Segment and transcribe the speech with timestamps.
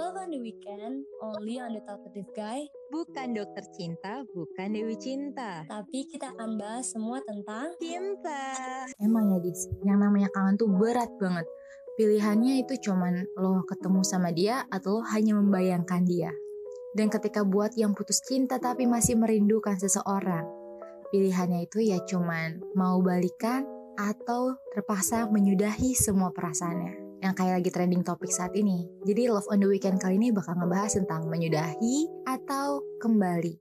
[0.00, 2.64] Love on the Weekend, only on the talkative guy.
[2.88, 5.68] Bukan dokter cinta, bukan Dewi Cinta.
[5.68, 8.40] Tapi kita akan bahas semua tentang Cinta.
[8.96, 11.44] Emang ya Dis, yang namanya kangen tuh berat banget.
[12.00, 16.32] Pilihannya itu cuman lo ketemu sama dia atau lo hanya membayangkan dia.
[16.96, 20.48] Dan ketika buat yang putus cinta tapi masih merindukan seseorang,
[21.12, 23.68] pilihannya itu ya cuman mau balikan
[24.00, 28.88] atau terpaksa menyudahi semua perasaannya yang kayak lagi trending topik saat ini.
[29.04, 33.60] Jadi Love on the Weekend kali ini bakal ngebahas tentang menyudahi atau kembali.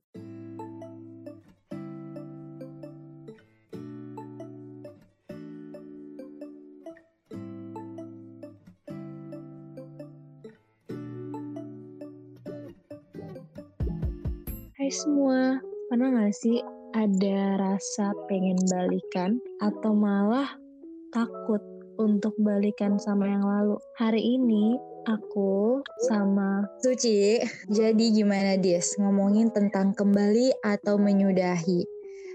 [14.79, 15.59] Hai semua,
[15.91, 16.63] pernah gak sih
[16.95, 20.49] ada rasa pengen balikan atau malah
[21.11, 21.61] takut
[21.99, 23.75] untuk balikan sama yang lalu?
[23.99, 31.83] Hari ini aku sama Suci, jadi gimana Dis ngomongin tentang kembali atau menyudahi?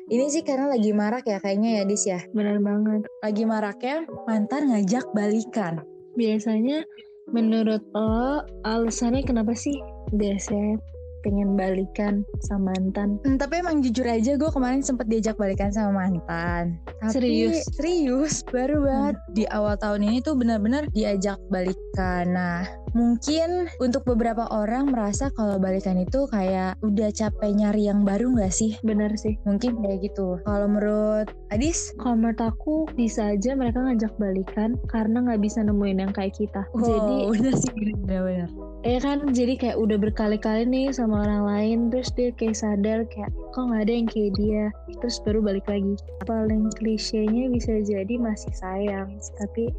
[0.05, 2.21] Ini sih karena lagi marak ya kayaknya ya Dis ya.
[2.37, 3.09] benar banget.
[3.25, 5.81] Lagi maraknya mantan ngajak balikan.
[6.13, 6.85] Biasanya
[7.33, 9.81] menurut lo alasannya kenapa sih
[10.13, 10.77] biasanya
[11.25, 13.17] pengen balikan sama mantan?
[13.25, 16.77] Hmm, tapi emang jujur aja gue kemarin sempet diajak balikan sama mantan.
[17.01, 17.65] Tapi, Serius?
[17.73, 22.29] Serius, baru banget di awal tahun ini tuh benar-benar diajak balikan.
[22.37, 28.33] Nah, mungkin untuk beberapa orang merasa kalau balikan itu kayak udah capek nyari yang baru
[28.33, 28.79] nggak sih?
[28.87, 29.37] Benar sih.
[29.45, 30.39] Mungkin kayak gitu.
[30.47, 31.93] Kalau menurut Adis?
[31.99, 36.63] Kalau menurut aku bisa aja mereka ngajak balikan karena nggak bisa nemuin yang kayak kita.
[36.79, 38.49] Jadi Wow, bener sih bener-bener.
[38.87, 43.35] Ya kan jadi kayak udah berkali-kali nih sama orang lain terus dia kayak sadar kayak
[43.51, 44.65] kok nggak ada yang kayak dia
[45.01, 45.97] terus baru balik lagi
[46.29, 49.09] paling klisenya bisa jadi masih sayang
[49.41, 49.73] tapi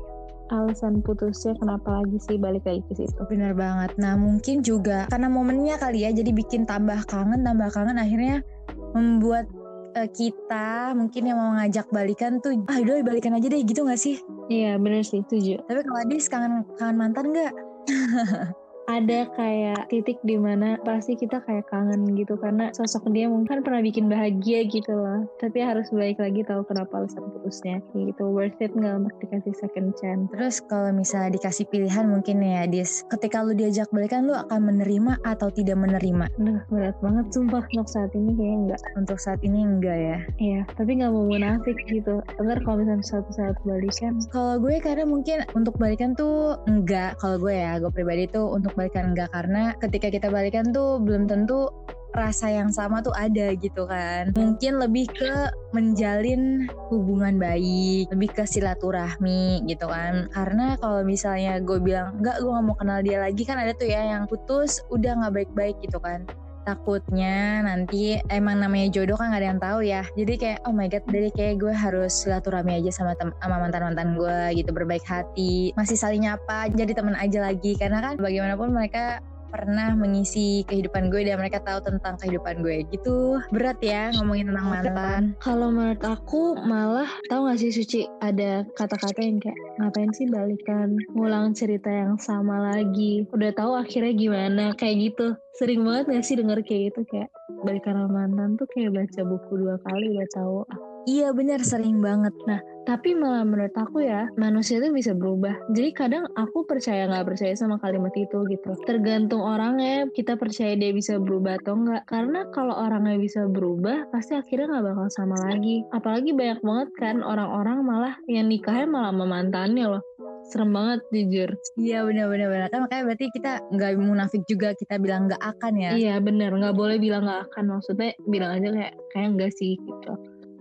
[0.54, 3.98] alasan putusnya kenapa lagi sih balik lagi ke situ Bener banget.
[3.98, 8.46] Nah mungkin juga karena momennya kali ya, jadi bikin tambah kangen, tambah kangen akhirnya
[8.94, 9.50] membuat
[9.98, 13.98] eh, kita mungkin yang mau ngajak balikan tuh, ah udah balikan aja deh gitu gak
[14.00, 14.20] sih?
[14.45, 17.54] iya bener sih setuju Tapi kalau Adis kangen, kangen mantan gak?
[18.86, 23.82] ada kayak titik di mana pasti kita kayak kangen gitu karena sosok dia mungkin pernah
[23.82, 28.70] bikin bahagia gitu loh tapi harus balik lagi tahu kenapa alasan putusnya gitu worth it
[28.78, 33.58] nggak untuk dikasih second chance Terus kalau misalnya dikasih pilihan mungkin ya Adis, ketika lu
[33.58, 36.30] diajak balikan lu akan menerima atau tidak menerima?
[36.38, 40.17] Aduh berat banget sumpah untuk saat ini kayaknya enggak Untuk saat ini enggak ya.
[40.38, 45.06] Iya tapi nggak mau munafik gitu Ntar kalau misalnya suatu saat balikan Kalau gue karena
[45.08, 47.17] mungkin untuk balikan tuh enggak.
[47.17, 51.25] Kalau gue ya, gue pribadi tuh untuk balikan enggak karena ketika kita balikan tuh belum
[51.25, 51.71] tentu
[52.15, 54.31] rasa yang sama tuh ada gitu kan.
[54.39, 60.31] Mungkin lebih ke menjalin hubungan baik, lebih ke silaturahmi gitu kan.
[60.31, 63.91] Karena kalau misalnya gue bilang enggak gue gak mau kenal dia lagi kan ada tuh
[63.91, 66.23] ya yang putus udah nggak baik-baik gitu kan
[66.65, 70.02] takutnya nanti emang namanya jodoh kan gak ada yang tahu ya.
[70.17, 73.86] Jadi kayak oh my god dari kayak gue harus silaturahmi aja sama tem sama mantan
[73.86, 75.71] mantan gue gitu berbaik hati.
[75.77, 77.77] Masih saling nyapa jadi teman aja lagi.
[77.77, 79.21] Karena kan bagaimanapun mereka
[79.55, 82.83] pernah mengisi kehidupan gue dan mereka tahu tentang kehidupan gue.
[82.92, 83.39] Gitu.
[83.55, 85.21] Berat ya ngomongin tentang mantan.
[85.39, 90.99] Kalau menurut aku malah tahu gak sih Suci ada kata-kata yang kayak ngapain sih balikan?
[91.16, 93.23] Ngulang cerita yang sama lagi.
[93.32, 95.39] Udah tahu akhirnya gimana kayak gitu.
[95.55, 97.32] Sering banget gak sih denger kayak gitu kayak
[97.64, 100.60] balikan sama mantan tuh kayak baca buku dua kali udah tahu
[101.05, 105.58] iya bener sering banget Nah, tapi malah menurut aku ya, manusia itu bisa berubah.
[105.73, 108.77] Jadi kadang aku percaya nggak percaya sama kalimat itu gitu.
[108.86, 112.05] Tergantung orangnya, kita percaya dia bisa berubah atau enggak.
[112.05, 115.82] Karena kalau orangnya bisa berubah, pasti akhirnya nggak bakal sama lagi.
[115.89, 120.04] Apalagi banyak banget kan orang-orang malah yang nikahnya malah sama mantannya loh.
[120.45, 121.49] Serem banget jujur.
[121.82, 125.73] iya bener bener bener kan makanya berarti kita nggak munafik juga kita bilang nggak akan
[125.73, 127.82] ya Iya bener, nggak boleh bilang nggak akan.
[127.82, 130.13] Maksudnya bilang aja kayak kayak enggak sih gitu.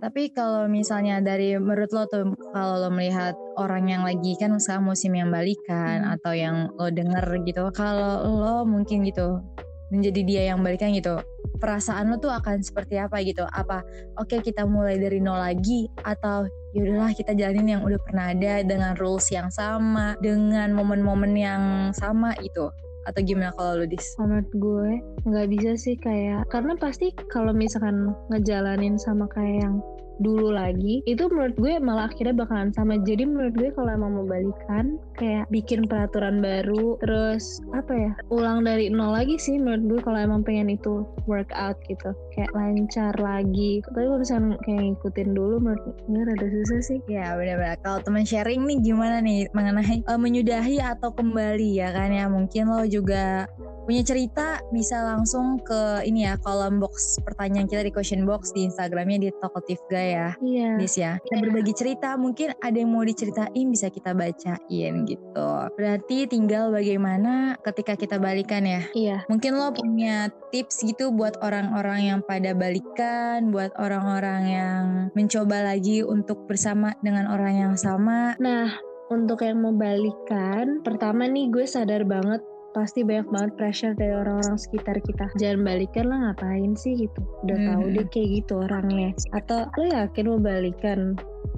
[0.05, 4.85] Tapi kalau misalnya dari menurut lo tuh kalau lo melihat orang yang lagi kan sekarang
[4.85, 6.13] musim yang balikan Hmm.
[6.13, 9.41] atau yang lo denger gitu, kalau lo mungkin gitu
[9.89, 11.17] menjadi dia yang balikan gitu,
[11.57, 13.49] perasaan lo tuh akan seperti apa gitu?
[13.49, 13.81] Apa
[14.21, 16.45] oke kita mulai dari nol lagi atau
[16.77, 21.63] yaudahlah kita jalanin yang udah pernah ada dengan rules yang sama, dengan momen-momen yang
[21.97, 22.69] sama gitu?
[23.09, 24.05] Atau gimana kalau lo dis?
[24.21, 24.89] Menurut gue
[25.25, 29.75] nggak bisa sih kayak karena pasti kalau misalkan ngejalanin sama kayak yang
[30.19, 32.99] dulu lagi itu menurut gue malah akhirnya bakalan sama.
[33.01, 38.63] Jadi menurut gue kalau emang mau balikan kayak bikin peraturan baru terus apa ya ulang
[38.63, 42.15] dari nol lagi sih menurut gue kalau emang pengen itu workout gitu.
[42.35, 43.83] Kayak lancar lagi.
[43.83, 46.99] Tapi kalau misalnya kayak ngikutin dulu menurut gue rada susah sih.
[47.11, 47.79] Ya benar-benar.
[47.83, 52.11] Kalau teman sharing nih gimana nih mengenai eh, menyudahi atau kembali ya kan?
[52.11, 53.49] Ya mungkin lo juga
[53.85, 58.65] punya cerita bisa langsung ke ini ya kolom box pertanyaan kita di question box di
[58.65, 60.27] Instagramnya di Talkative Guy ya.
[60.39, 61.17] iya Dis ya.
[61.19, 65.49] Kita berbagi cerita, mungkin ada yang mau diceritain bisa kita bacain gitu.
[65.73, 68.81] Berarti tinggal bagaimana ketika kita balikan ya.
[68.93, 74.83] iya Mungkin lo punya tips gitu buat orang-orang yang pada balikan, buat orang-orang yang
[75.17, 78.37] mencoba lagi untuk bersama dengan orang yang sama.
[78.37, 78.77] Nah,
[79.09, 82.41] untuk yang mau balikan, pertama nih gue sadar banget
[82.75, 85.31] pasti banyak banget pressure dari orang-orang sekitar kita.
[85.39, 87.23] Jangan balikan lah ngapain sih gitu.
[87.47, 87.93] Udah tahu Mhm.
[87.95, 89.09] deh kayak gitu orangnya.
[89.31, 91.15] Atau lo yakin mau balikan?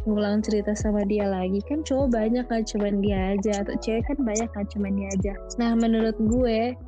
[0.07, 4.17] ngulang cerita sama dia lagi kan cowok banyak kan cuman dia aja atau cewek kan
[4.23, 6.79] banyak kan cuman dia aja nah menurut gue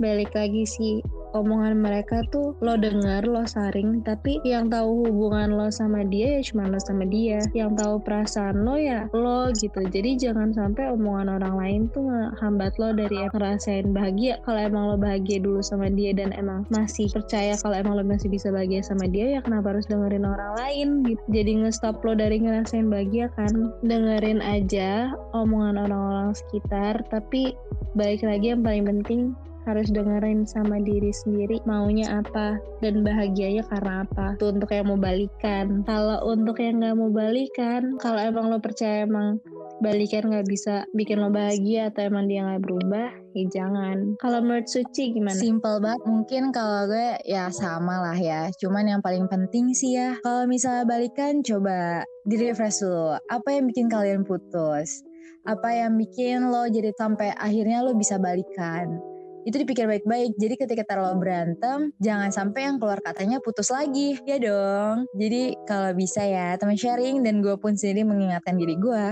[0.00, 5.68] balik lagi sih omongan mereka tuh lo denger lo saring tapi yang tahu hubungan lo
[5.72, 7.40] sama dia ya cuma lo sama dia.
[7.52, 9.80] Yang tahu perasaan lo ya lo gitu.
[9.88, 14.40] Jadi jangan sampai omongan orang lain tuh ngehambat lo dari ngerasain bahagia.
[14.44, 18.28] Kalau emang lo bahagia dulu sama dia dan emang masih percaya kalau emang lo masih
[18.28, 21.22] bisa bahagia sama dia ya kenapa harus dengerin orang lain gitu?
[21.32, 23.72] Jadi nge-stop lo dari ngerasain bahagia kan?
[23.84, 27.56] Dengerin aja omongan orang-orang sekitar tapi
[27.96, 34.02] balik lagi yang paling penting harus dengerin sama diri sendiri maunya apa dan bahagianya karena
[34.02, 34.34] apa.
[34.34, 35.86] Itu untuk yang mau balikan.
[35.86, 39.38] Kalau untuk yang nggak mau balikan kalau emang lo percaya emang
[39.78, 44.18] balikan nggak bisa bikin lo bahagia atau emang dia nggak berubah ya jangan.
[44.18, 45.38] Kalau menurut Suci gimana?
[45.38, 46.00] Simple banget.
[46.06, 48.50] Mungkin kalau gue ya sama lah ya.
[48.58, 53.18] Cuman yang paling penting sih ya Kalau misalnya balikan coba di refresh dulu.
[53.30, 55.02] Apa yang bikin kalian putus?
[55.42, 59.11] Apa yang bikin lo jadi sampai akhirnya lo bisa balikan
[59.42, 60.38] itu dipikir baik-baik.
[60.38, 64.18] Jadi ketika taruh berantem jangan sampai yang keluar katanya putus lagi.
[64.26, 65.10] Ya dong.
[65.14, 69.06] Jadi kalau bisa ya teman sharing dan gue pun sendiri mengingatkan diri gue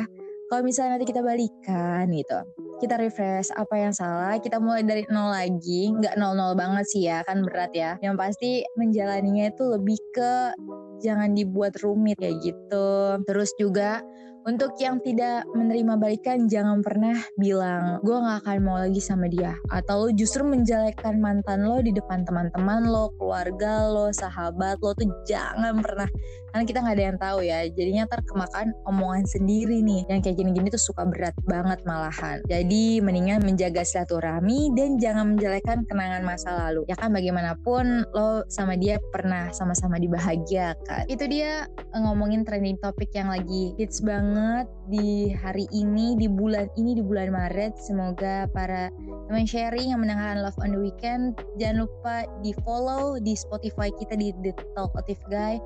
[0.50, 2.38] kalau misalnya nanti kita balikan gitu
[2.80, 4.40] kita refresh apa yang salah.
[4.40, 5.92] Kita mulai dari nol lagi.
[5.92, 8.00] Nggak nol nol banget sih ya kan berat ya.
[8.00, 8.50] Yang pasti
[8.80, 10.56] menjalaninya itu lebih ke
[11.04, 13.20] jangan dibuat rumit kayak gitu.
[13.28, 14.00] Terus juga
[14.48, 19.52] untuk yang tidak menerima balikan jangan pernah bilang gue nggak akan mau lagi sama dia.
[19.68, 25.12] Atau lo justru menjelekkan mantan lo di depan teman-teman lo keluarga lo sahabat lo tuh
[25.28, 26.08] jangan pernah.
[26.50, 27.58] Karena kita nggak ada yang tahu ya.
[27.68, 30.08] Jadinya ntar kemakan omongan sendiri nih.
[30.08, 32.40] Yang kayak gini-gini tuh suka berat banget malahan.
[32.48, 32.69] Jadi
[33.02, 36.86] mendingan menjaga silaturahmi dan jangan menjelekkan kenangan masa lalu.
[36.86, 43.10] Ya kan bagaimanapun lo sama dia pernah sama-sama dibahagiakan itu dia eh, ngomongin trending topik
[43.12, 47.74] yang lagi hits banget di hari ini di bulan ini di bulan Maret.
[47.82, 48.88] Semoga para
[49.26, 54.14] teman sharing yang mendengarkan Love on the Weekend jangan lupa di follow di Spotify kita
[54.14, 55.58] di The Talkative Guy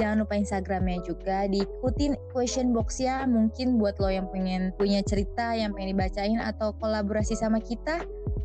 [0.00, 5.76] Jangan lupa Instagramnya juga diikutin question boxnya mungkin buat lo yang pengen punya cerita yang
[5.76, 8.00] pengen dibacain atau kolaborasi sama kita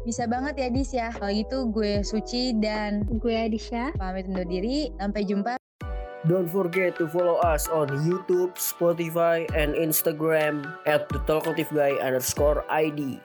[0.08, 1.12] bisa banget ya Dis ya.
[1.12, 4.88] Kalau gitu gue Suci dan gue Adisha pamit undur diri.
[4.96, 5.60] Sampai jumpa.
[6.26, 12.68] Don't forget to follow us on YouTube, Spotify, and Instagram at the Talkative Guy underscore
[12.68, 13.22] ID.